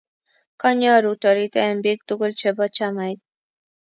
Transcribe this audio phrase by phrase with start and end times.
[0.61, 3.19] konyoru torite eng' biik tugul chebo chamait.